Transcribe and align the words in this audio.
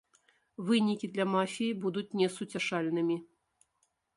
Вынікі 0.69 1.09
для 1.17 1.25
мафіі 1.33 1.75
будуць 1.83 2.07
несуцяшальнымі. 2.23 3.17